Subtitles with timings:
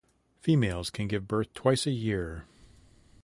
[0.39, 2.45] Females can give birth twice a year.